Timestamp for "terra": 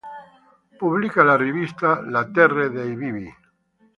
2.31-2.67